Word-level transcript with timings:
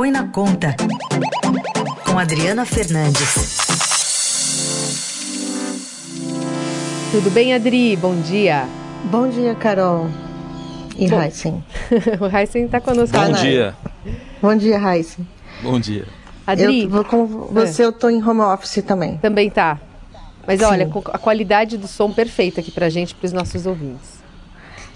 Põe 0.00 0.10
na 0.10 0.26
Conta, 0.28 0.74
com 2.06 2.18
Adriana 2.18 2.64
Fernandes. 2.64 3.58
Tudo 7.10 7.30
bem, 7.30 7.52
Adri? 7.52 7.96
Bom 7.96 8.18
dia. 8.22 8.66
Bom 9.10 9.28
dia, 9.28 9.54
Carol. 9.54 10.08
E 10.96 11.04
Heisen. 11.04 11.62
o 12.18 12.34
Heisen 12.34 12.64
está 12.64 12.80
conosco. 12.80 13.14
Bom 13.14 13.32
dia. 13.32 13.74
Bom 14.40 14.56
dia, 14.56 14.78
Heisen. 14.78 15.28
Bom 15.60 15.78
dia. 15.78 16.06
Adri, 16.46 16.84
eu, 16.90 17.04
com 17.04 17.26
você 17.26 17.82
é. 17.82 17.84
eu 17.84 17.90
estou 17.90 18.08
em 18.08 18.26
home 18.26 18.40
office 18.40 18.82
também. 18.82 19.18
Também 19.18 19.50
tá. 19.50 19.78
Mas 20.46 20.60
Sim. 20.60 20.64
olha, 20.64 20.90
a 21.12 21.18
qualidade 21.18 21.76
do 21.76 21.86
som 21.86 22.10
perfeita 22.10 22.62
aqui 22.62 22.70
pra 22.70 22.88
gente, 22.88 23.14
para 23.14 23.26
os 23.26 23.34
nossos 23.34 23.66
ouvintes. 23.66 24.18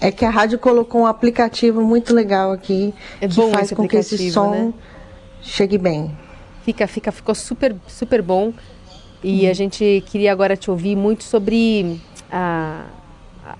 É 0.01 0.11
que 0.11 0.25
a 0.25 0.31
rádio 0.31 0.57
colocou 0.57 1.01
um 1.01 1.05
aplicativo 1.05 1.81
muito 1.81 2.11
legal 2.11 2.51
aqui 2.51 2.91
é 3.21 3.27
que 3.27 3.51
faz 3.51 3.71
com 3.71 3.87
que 3.87 3.97
esse 3.97 4.31
som 4.31 4.49
né? 4.49 4.73
Chegue 5.45 5.77
bem. 5.77 6.11
Fica, 6.63 6.87
fica, 6.87 7.11
ficou 7.11 7.35
super, 7.35 7.75
super 7.87 8.21
bom. 8.21 8.51
E 9.23 9.45
hum. 9.45 9.49
a 9.49 9.53
gente 9.53 10.03
queria 10.07 10.31
agora 10.31 10.57
te 10.57 10.69
ouvir 10.69 10.95
muito 10.95 11.23
sobre 11.23 11.99
a, 12.31 12.85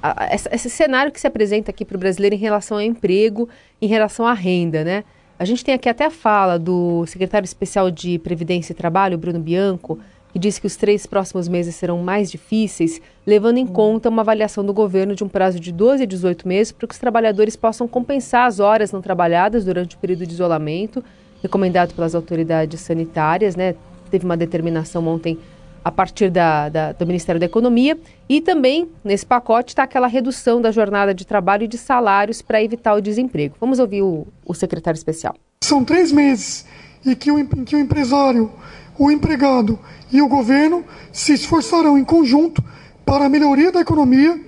a, 0.02 0.26
a, 0.26 0.36
esse 0.36 0.70
cenário 0.70 1.12
que 1.12 1.20
se 1.20 1.28
apresenta 1.28 1.72
aqui 1.72 1.86
para 1.86 1.96
o 1.96 2.00
brasileiro 2.00 2.36
em 2.36 2.40
relação 2.40 2.78
ao 2.78 2.84
emprego, 2.84 3.48
em 3.82 3.88
relação 3.88 4.26
à 4.26 4.34
renda, 4.34 4.84
né? 4.84 5.04
A 5.38 5.44
gente 5.44 5.66
tem 5.66 5.74
aqui 5.74 5.90
até 5.90 6.06
a 6.06 6.10
fala 6.10 6.58
do 6.58 7.06
secretário 7.08 7.46
especial 7.46 7.92
de 7.92 8.18
Previdência 8.20 8.72
e 8.72 8.76
Trabalho, 8.76 9.18
Bruno 9.18 9.40
Bianco, 9.40 10.00
que 10.32 10.40
disse 10.40 10.62
que 10.62 10.68
os 10.68 10.78
três 10.78 11.06
próximos 11.06 11.48
meses 11.48 11.76
serão 11.76 12.02
mais 12.02 12.32
difíceis, 12.32 13.02
levando 13.26 13.58
em 13.58 13.68
conta 13.68 14.08
uma 14.08 14.22
avaliação 14.22 14.66
do 14.66 14.74
governo 14.74 15.14
de 15.14 15.26
um 15.26 15.30
prazo 15.30 15.60
de 15.60 15.74
12 15.74 16.04
a 16.04 16.06
18 16.06 16.48
meses 16.48 16.72
para 16.72 16.88
que 16.88 16.94
os 16.94 17.00
trabalhadores 17.00 17.56
possam 17.56 17.88
compensar 17.88 18.48
as 18.48 18.60
horas 18.62 18.92
não 18.94 19.02
trabalhadas 19.02 19.66
durante 19.66 19.96
o 19.96 20.00
período 20.00 20.26
de 20.26 20.34
isolamento, 20.34 21.04
recomendado 21.46 21.94
pelas 21.94 22.16
autoridades 22.16 22.82
sanitárias, 22.82 23.56
né? 23.56 23.76
Teve 24.10 24.26
uma 24.26 24.36
determinação 24.36 25.08
ontem 25.08 25.38
a 25.84 25.92
partir 25.92 26.32
da, 26.32 26.68
da, 26.70 26.92
do 26.94 27.06
Ministério 27.06 27.40
da 27.40 27.46
Economia. 27.46 27.98
E 28.28 28.42
também, 28.42 28.90
nesse 29.04 29.26
pacote, 29.26 29.70
está 29.70 29.84
aquela 29.84 30.08
redução 30.08 30.60
da 30.60 30.72
jornada 30.72 31.14
de 31.14 31.26
trabalho 31.26 31.64
e 31.64 31.68
de 31.68 31.78
salários 31.78 32.42
para 32.42 32.64
evitar 32.64 32.96
o 32.96 33.02
desemprego. 33.02 33.56
Vamos 33.60 33.78
ouvir 33.78 34.02
o, 34.02 34.28
o 34.46 34.54
secretário 34.54 34.98
especial. 34.98 35.36
São 35.64 35.86
três 35.86 36.12
meses 36.12 36.66
em 37.06 37.14
que 37.14 37.32
o, 37.32 37.38
em 37.38 37.64
que 37.64 37.76
o 37.76 37.80
empresário 37.80 38.52
o 38.98 39.12
empregado 39.12 39.78
e 40.12 40.22
o 40.22 40.28
governo 40.28 40.84
se 41.12 41.34
esforçarão 41.34 41.98
em 41.98 42.04
conjunto 42.04 42.64
para 43.06 43.26
a 43.26 43.30
melhoria 43.30 43.72
da 43.72 43.82
economia, 43.82 44.40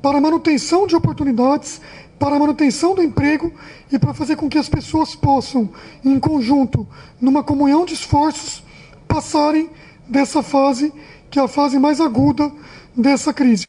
para 0.00 0.18
a 0.18 0.20
manutenção 0.20 0.86
de 0.86 0.94
oportunidades, 0.94 1.80
para 2.18 2.36
a 2.36 2.38
manutenção 2.38 2.94
do 2.94 3.02
emprego 3.02 3.52
e 3.90 3.98
para 3.98 4.12
fazer 4.12 4.36
com 4.36 4.48
que 4.48 4.58
as 4.58 4.68
pessoas 4.68 5.14
possam, 5.14 5.70
em 6.04 6.18
conjunto, 6.18 6.86
numa 7.20 7.42
comunhão 7.42 7.84
de 7.84 7.94
esforços, 7.94 8.62
passarem 9.06 9.70
dessa 10.08 10.42
fase, 10.42 10.92
que 11.30 11.38
é 11.38 11.42
a 11.42 11.48
fase 11.48 11.78
mais 11.78 12.00
aguda 12.00 12.50
dessa 12.96 13.32
crise. 13.32 13.66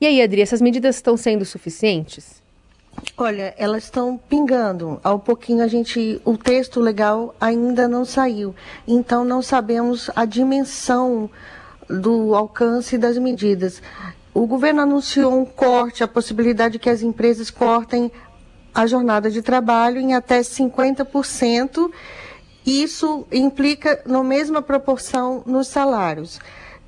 E 0.00 0.06
aí, 0.06 0.22
Adri, 0.22 0.40
essas 0.40 0.60
medidas 0.60 0.96
estão 0.96 1.16
sendo 1.16 1.44
suficientes? 1.44 2.42
Olha, 3.16 3.54
elas 3.56 3.84
estão 3.84 4.18
pingando. 4.28 5.00
Ao 5.02 5.18
pouquinho 5.18 5.62
a 5.62 5.68
gente, 5.68 6.20
o 6.24 6.36
texto 6.36 6.80
legal 6.80 7.34
ainda 7.40 7.86
não 7.86 8.04
saiu. 8.04 8.54
Então 8.86 9.24
não 9.24 9.42
sabemos 9.42 10.10
a 10.14 10.24
dimensão 10.24 11.30
do 11.88 12.34
alcance 12.34 12.98
das 12.98 13.16
medidas. 13.18 13.82
O 14.38 14.46
governo 14.46 14.82
anunciou 14.82 15.36
um 15.36 15.44
corte, 15.44 16.04
a 16.04 16.06
possibilidade 16.06 16.74
de 16.74 16.78
que 16.78 16.88
as 16.88 17.02
empresas 17.02 17.50
cortem 17.50 18.08
a 18.72 18.86
jornada 18.86 19.28
de 19.32 19.42
trabalho 19.42 19.98
em 19.98 20.14
até 20.14 20.38
50%. 20.38 21.90
Isso 22.64 23.26
implica 23.32 24.00
na 24.06 24.22
mesma 24.22 24.62
proporção 24.62 25.42
nos 25.44 25.66
salários 25.66 26.38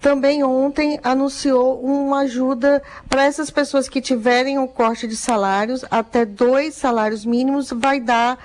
também 0.00 0.42
ontem 0.42 0.98
anunciou 1.02 1.78
uma 1.82 2.20
ajuda 2.20 2.82
para 3.06 3.24
essas 3.24 3.50
pessoas 3.50 3.86
que 3.86 4.00
tiverem 4.00 4.58
um 4.58 4.66
corte 4.66 5.06
de 5.06 5.14
salários, 5.14 5.84
até 5.90 6.24
dois 6.24 6.74
salários 6.74 7.22
mínimos, 7.26 7.70
vai 7.70 8.00
dar, 8.00 8.38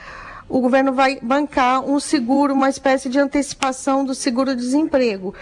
o 0.49 0.59
governo 0.59 0.91
vai 0.91 1.17
bancar 1.21 1.79
um 1.79 1.97
seguro, 1.97 2.53
uma 2.53 2.69
espécie 2.69 3.07
de 3.07 3.19
antecipação 3.19 4.03
do 4.03 4.13
seguro-desemprego, 4.13 5.33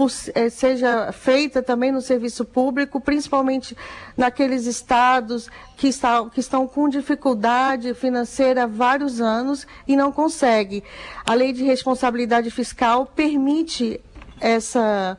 seja 0.08 1.12
feita 1.12 1.62
também 1.62 1.92
no 1.92 2.00
serviço 2.00 2.44
público, 2.44 3.00
principalmente 3.00 3.76
naqueles 4.16 4.66
estados 4.66 5.48
que, 5.76 5.88
está, 5.88 6.24
que 6.30 6.40
estão 6.40 6.66
com 6.66 6.88
dificuldade 6.88 7.94
financeira 7.94 8.64
há 8.64 8.66
vários 8.66 9.20
anos 9.20 9.66
e 9.86 9.96
não 9.96 10.12
conseguem. 10.12 10.82
A 11.26 11.34
lei 11.34 11.52
de 11.52 11.64
responsabilidade 11.64 12.50
fiscal 12.50 13.06
permite 13.06 14.00
essa 14.40 15.18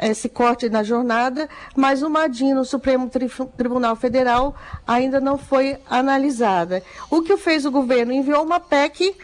esse 0.00 0.28
corte 0.28 0.68
na 0.68 0.84
jornada, 0.84 1.48
mas 1.74 2.02
o 2.02 2.10
MADIN 2.10 2.54
no 2.54 2.64
Supremo 2.64 3.10
Tribunal 3.56 3.96
Federal 3.96 4.54
ainda 4.86 5.20
não 5.20 5.36
foi 5.36 5.76
analisada. 5.90 6.84
O 7.10 7.22
que 7.22 7.36
fez 7.36 7.66
o 7.66 7.70
governo? 7.72 8.12
Enviou 8.12 8.44
uma 8.44 8.60
PEC 8.60 9.16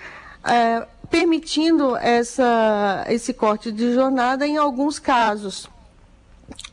é, 0.45 0.87
permitindo 1.15 1.97
essa, 1.97 3.07
esse 3.09 3.33
corte 3.33 3.71
de 3.71 3.95
jornada 3.95 4.45
em 4.45 4.57
alguns 4.57 4.99
casos 4.99 5.71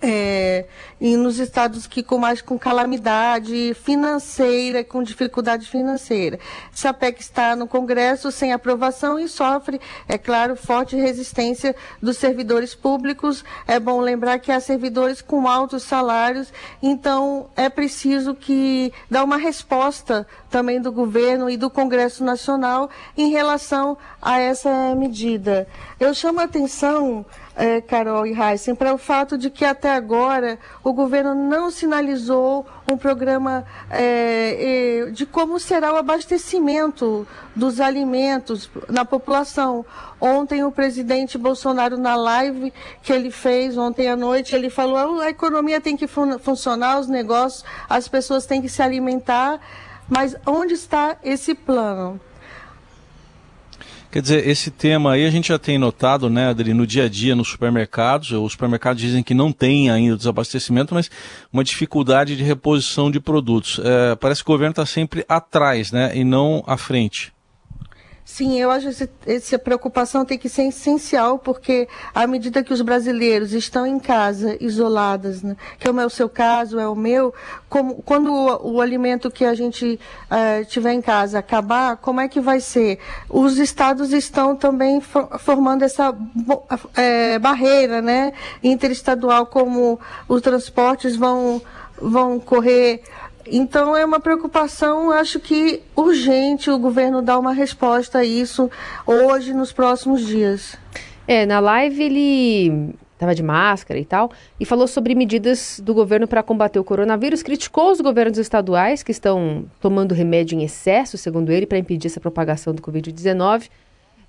é, 0.02 0.66
e 1.00 1.16
nos 1.16 1.38
estados 1.38 1.85
que 1.85 2.02
com 2.02 2.18
mais 2.18 2.41
com 2.41 2.57
calamidade 2.57 3.75
financeira, 3.84 4.84
com 4.84 5.03
dificuldade 5.03 5.68
financeira. 5.68 6.40
Essa 6.74 6.91
PEC 6.91 7.22
está 7.22 7.56
no 7.56 7.68
Congresso 7.68 8.31
sem 8.31 8.52
aprovação 8.52 9.19
e 9.19 9.28
sofre, 9.28 9.79
é 10.07 10.18
claro, 10.18 10.56
forte 10.56 10.96
resistência 10.96 11.75
dos 12.02 12.18
servidores 12.18 12.73
públicos. 12.73 13.46
É 13.68 13.79
bom 13.79 14.02
lembrar 14.02 14.40
que 14.40 14.52
há 14.52 14.59
servidores 14.59 15.22
com 15.22 15.47
altos 15.47 15.84
salários, 15.84 16.52
então 16.81 17.47
é 17.56 17.69
preciso 17.69 18.34
que 18.34 18.91
dar 19.09 19.23
uma 19.23 19.38
resposta 19.38 20.25
também 20.52 20.82
do 20.82 20.92
governo 20.92 21.50
e 21.50 21.56
do 21.56 21.70
Congresso 21.70 22.24
Nacional 22.24 22.90
em 23.18 23.32
relação 23.32 23.98
a 24.22 24.40
essa 24.40 24.94
medida. 24.96 25.66
Eu 26.00 26.14
chamo 26.14 26.42
a 26.42 26.44
atenção 26.44 27.26
é, 27.56 27.82
Carol 27.82 28.26
e 28.26 28.34
Heisen, 28.34 28.76
para 28.76 28.94
o 28.94 28.98
fato 28.98 29.38
de 29.38 29.50
que 29.50 29.64
até 29.64 29.92
agora 29.92 30.60
o 30.84 30.94
governo 30.94 31.34
não 31.36 31.72
sinalizou 31.72 32.66
um 32.90 32.98
programa 32.98 33.66
é, 33.90 35.10
de 35.12 35.26
como 35.26 35.60
será 35.60 35.94
o 35.94 35.98
abastecimento 35.98 37.28
dos 37.56 37.80
alimentos 37.80 38.70
na 38.90 39.06
população. 39.06 39.86
Ontem 40.20 40.64
o 40.64 40.72
presidente 40.72 41.38
Bolsonaro, 41.38 41.97
na 41.97 42.16
live 42.16 42.74
que 43.02 43.12
ele 43.12 43.32
fez 43.32 43.78
ontem 43.78 44.09
à 44.09 44.16
noite, 44.16 44.56
ele 44.56 44.70
falou 44.70 45.20
a 45.22 45.30
economia 45.30 45.80
tem 45.82 45.96
que 45.96 46.08
fun 46.08 46.40
funcionar, 46.40 47.00
os 47.00 47.08
negócios, 47.08 47.64
as 47.90 48.08
pessoas 48.08 48.46
têm 48.46 48.62
que 48.62 48.70
se 48.70 48.82
alimentar, 48.82 49.59
mas 50.11 50.35
onde 50.46 50.73
está 50.73 51.17
esse 51.23 51.55
plano? 51.55 52.19
Quer 54.11 54.22
dizer, 54.22 54.46
esse 54.46 54.69
tema 54.69 55.13
aí 55.13 55.25
a 55.25 55.29
gente 55.29 55.47
já 55.47 55.58
tem 55.58 55.78
notado, 55.78 56.29
né, 56.29 56.49
Adri, 56.49 56.73
no 56.73 56.85
dia 56.85 57.05
a 57.05 57.09
dia 57.09 57.34
nos 57.34 57.47
supermercados. 57.47 58.31
Os 58.31 58.52
supermercados 58.52 59.02
dizem 59.02 59.23
que 59.23 59.34
não 59.34 59.53
tem 59.53 59.90
ainda 59.90 60.17
desabastecimento, 60.17 60.93
mas 60.93 61.09
uma 61.52 61.63
dificuldade 61.63 62.35
de 62.35 62.43
reposição 62.43 63.09
de 63.09 63.22
produtos. 63.22 63.79
É, 63.81 64.16
parece 64.17 64.43
que 64.43 64.52
o 64.52 64.53
governo 64.53 64.72
está 64.72 64.85
sempre 64.85 65.23
atrás, 65.29 65.93
né, 65.93 66.11
e 66.13 66.25
não 66.25 66.61
à 66.67 66.75
frente. 66.75 67.31
Sim, 68.34 68.58
eu 68.58 68.72
acho 68.72 68.94
que 68.94 69.10
essa 69.30 69.60
preocupação 69.60 70.24
tem 70.24 70.38
que 70.38 70.48
ser 70.48 70.64
essencial, 70.64 71.38
porque 71.38 71.86
à 72.16 72.26
medida 72.26 72.64
que 72.64 72.72
os 72.72 72.82
brasileiros 72.82 73.52
estão 73.52 73.86
em 73.86 74.00
casa, 74.00 74.56
isoladas, 74.62 75.44
né, 75.44 75.58
que 75.78 75.86
é 75.86 75.92
o 75.92 76.10
seu 76.10 76.30
caso, 76.30 76.80
é 76.80 76.88
o 76.88 76.96
meu, 76.96 77.34
como, 77.68 77.96
quando 78.02 78.32
o, 78.32 78.76
o, 78.76 78.82
alimento 78.82 79.30
que 79.30 79.44
a 79.44 79.54
gente 79.54 80.00
uh, 80.32 80.66
tiver 80.66 80.94
em 80.94 81.02
casa 81.02 81.40
acabar, 81.40 81.98
como 81.98 82.22
é 82.22 82.30
que 82.30 82.40
vai 82.40 82.62
ser? 82.62 83.00
Os 83.30 83.58
estados 83.58 84.14
estão 84.14 84.56
também 84.56 85.02
for, 85.02 85.38
formando 85.38 85.84
essa 85.84 86.16
é, 86.96 87.38
barreira 87.38 88.02
né, 88.02 88.32
interestadual, 88.64 89.46
como 89.46 90.00
os 90.30 90.42
transportes 90.42 91.18
vão, 91.18 91.62
vão 92.02 92.40
correr 92.40 93.04
então 93.47 93.96
é 93.96 94.03
uma 94.03 94.20
preocupação, 94.20 95.11
acho 95.11 95.40
que 95.40 95.82
urgente 95.96 96.70
o 96.70 96.78
governo 96.78 97.22
dar 97.22 97.40
uma 97.40 97.53
resposta 97.53 98.20
a 98.20 98.26
isso 98.26 98.70
hoje, 99.05 99.53
nos 99.53 99.72
próximos 99.72 100.26
dias. 100.26 100.78
É, 101.28 101.46
na 101.46 101.59
live 101.59 102.03
ele 102.03 102.93
estava 103.14 103.35
de 103.35 103.43
máscara 103.43 103.99
e 103.99 104.05
tal, 104.05 104.32
e 104.59 104.66
falou 104.66 104.88
sobre 104.88 105.14
medidas 105.14 105.79
do 105.84 105.93
governo 105.93 106.28
para 106.28 106.41
combater 106.41 106.79
o 106.79 106.84
coronavírus, 106.84 107.43
criticou 107.43 107.91
os 107.91 108.02
governos 108.02 108.40
estaduais 108.40 109.03
que 109.03 109.11
estão 109.11 109.66
tomando 109.79 110.16
remédio 110.16 110.58
em 110.58 110.64
excesso, 110.64 111.20
segundo 111.20 111.52
ele, 111.52 111.67
para 111.67 111.78
impedir 111.78 112.08
essa 112.08 112.20
propagação 112.20 112.73
do 112.73 112.82
Covid-19, 112.82 113.70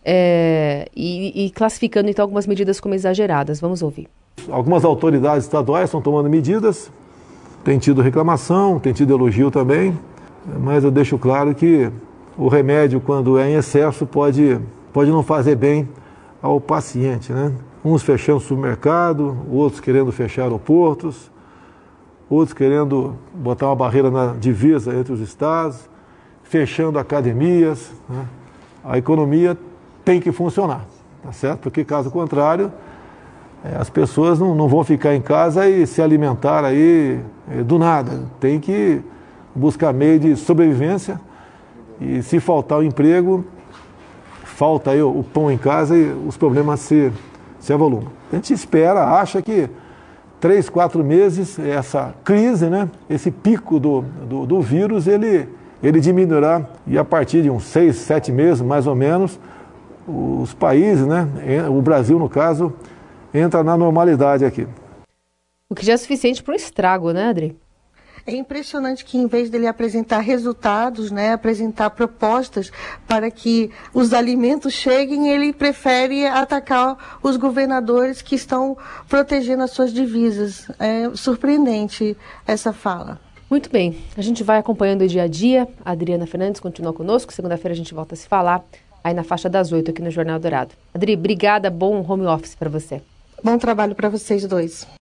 é, 0.04 0.88
e, 0.94 1.46
e 1.46 1.50
classificando 1.50 2.10
então 2.10 2.22
algumas 2.22 2.46
medidas 2.46 2.80
como 2.80 2.94
exageradas. 2.94 3.60
Vamos 3.60 3.82
ouvir. 3.82 4.08
Algumas 4.50 4.84
autoridades 4.84 5.44
estaduais 5.44 5.84
estão 5.86 6.02
tomando 6.02 6.28
medidas 6.28 6.92
tem 7.64 7.78
tido 7.78 8.02
reclamação, 8.02 8.78
tem 8.78 8.92
tido 8.92 9.12
elogio 9.12 9.50
também, 9.50 9.98
mas 10.60 10.84
eu 10.84 10.90
deixo 10.90 11.16
claro 11.18 11.54
que 11.54 11.90
o 12.36 12.48
remédio, 12.48 13.00
quando 13.00 13.38
é 13.38 13.50
em 13.50 13.54
excesso, 13.54 14.06
pode, 14.06 14.58
pode 14.92 15.10
não 15.10 15.22
fazer 15.22 15.54
bem 15.54 15.88
ao 16.40 16.60
paciente. 16.60 17.32
Né? 17.32 17.52
Uns 17.84 18.02
fechando 18.02 18.40
supermercado, 18.40 19.36
outros 19.50 19.80
querendo 19.80 20.10
fechar 20.10 20.42
aeroportos, 20.42 21.30
outros 22.28 22.54
querendo 22.54 23.14
botar 23.34 23.66
uma 23.66 23.76
barreira 23.76 24.10
na 24.10 24.32
divisa 24.32 24.94
entre 24.94 25.12
os 25.12 25.20
estados, 25.20 25.88
fechando 26.42 26.98
academias. 26.98 27.92
Né? 28.08 28.26
A 28.84 28.98
economia 28.98 29.56
tem 30.04 30.20
que 30.20 30.32
funcionar, 30.32 30.84
tá 31.22 31.30
certo? 31.30 31.60
Porque 31.60 31.84
caso 31.84 32.10
contrário, 32.10 32.72
as 33.78 33.88
pessoas 33.88 34.38
não, 34.38 34.54
não 34.54 34.68
vão 34.68 34.82
ficar 34.82 35.14
em 35.14 35.20
casa 35.20 35.68
e 35.68 35.86
se 35.86 36.02
alimentar 36.02 36.64
aí 36.64 37.20
é, 37.50 37.62
do 37.62 37.78
nada. 37.78 38.22
Tem 38.40 38.58
que 38.58 39.00
buscar 39.54 39.92
meio 39.92 40.18
de 40.18 40.36
sobrevivência 40.36 41.20
e 42.00 42.22
se 42.22 42.40
faltar 42.40 42.78
o 42.78 42.82
emprego, 42.82 43.44
falta 44.44 44.90
aí 44.90 45.02
o, 45.02 45.22
pão 45.22 45.50
em 45.50 45.58
casa 45.58 45.96
e 45.96 46.10
os 46.26 46.36
problemas 46.36 46.80
se, 46.80 47.12
se 47.60 47.72
avolumam. 47.72 48.10
A 48.32 48.36
gente 48.36 48.52
espera, 48.52 49.04
acha 49.20 49.40
que 49.40 49.68
três, 50.40 50.68
quatro 50.68 51.04
meses, 51.04 51.56
essa 51.58 52.12
crise, 52.24 52.66
né, 52.66 52.88
esse 53.08 53.30
pico 53.30 53.78
do, 53.78 54.02
do, 54.28 54.44
do 54.44 54.60
vírus, 54.60 55.06
ele, 55.06 55.48
ele 55.80 56.00
diminuirá 56.00 56.62
e 56.84 56.98
a 56.98 57.04
partir 57.04 57.42
de 57.42 57.50
uns 57.50 57.64
seis, 57.64 57.96
sete 57.96 58.32
meses, 58.32 58.60
mais 58.60 58.88
ou 58.88 58.96
menos, 58.96 59.38
os 60.04 60.52
países, 60.52 61.06
né, 61.06 61.28
o 61.70 61.80
Brasil 61.80 62.18
no 62.18 62.28
caso, 62.28 62.72
entra 63.32 63.62
na 63.62 63.76
normalidade 63.76 64.44
aqui. 64.44 64.66
O 65.68 65.74
que 65.74 65.86
já 65.86 65.94
é 65.94 65.96
suficiente 65.96 66.42
para 66.42 66.52
um 66.52 66.56
estrago, 66.56 67.12
né, 67.12 67.28
Adri? 67.28 67.56
É 68.24 68.32
impressionante 68.36 69.04
que, 69.04 69.18
em 69.18 69.26
vez 69.26 69.50
dele 69.50 69.66
apresentar 69.66 70.20
resultados, 70.20 71.10
né, 71.10 71.32
apresentar 71.32 71.90
propostas 71.90 72.70
para 73.08 73.30
que 73.32 73.70
os 73.92 74.12
alimentos 74.12 74.72
cheguem, 74.74 75.28
ele 75.28 75.52
prefere 75.52 76.24
atacar 76.24 77.18
os 77.20 77.36
governadores 77.36 78.22
que 78.22 78.36
estão 78.36 78.76
protegendo 79.08 79.64
as 79.64 79.72
suas 79.72 79.92
divisas. 79.92 80.70
É 80.78 81.10
surpreendente 81.14 82.16
essa 82.46 82.72
fala. 82.72 83.20
Muito 83.50 83.68
bem, 83.68 83.98
a 84.16 84.22
gente 84.22 84.44
vai 84.44 84.58
acompanhando 84.58 85.02
o 85.02 85.08
dia 85.08 85.24
a 85.24 85.26
dia. 85.26 85.68
A 85.84 85.90
Adriana 85.90 86.26
Fernandes 86.26 86.60
continua 86.60 86.92
conosco. 86.92 87.32
Segunda-feira 87.32 87.74
a 87.74 87.76
gente 87.76 87.92
volta 87.92 88.14
a 88.14 88.16
se 88.16 88.28
falar 88.28 88.64
aí 89.02 89.12
na 89.12 89.24
faixa 89.24 89.48
das 89.48 89.72
oito 89.72 89.90
aqui 89.90 90.00
no 90.00 90.10
Jornal 90.12 90.38
Dourado. 90.38 90.74
Adri, 90.94 91.14
obrigada, 91.14 91.68
bom 91.68 92.04
home 92.08 92.26
office 92.26 92.54
para 92.54 92.70
você. 92.70 93.02
Bom 93.42 93.58
trabalho 93.58 93.94
para 93.94 94.08
vocês 94.08 94.46
dois. 94.46 94.86